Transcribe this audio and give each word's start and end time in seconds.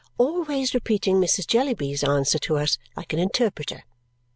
always 0.17 0.73
repeating 0.73 1.17
Mrs. 1.17 1.45
Jellyby's 1.45 2.03
answer 2.03 2.39
to 2.39 2.57
us 2.57 2.79
like 2.97 3.13
an 3.13 3.19
interpreter. 3.19 3.83